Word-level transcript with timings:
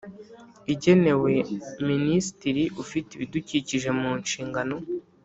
igenewe 0.73 1.31
Minisitiri 1.89 2.63
ufite 2.83 3.09
ibidukikije 3.13 3.89
mu 3.99 4.11
nshingano 4.21 4.75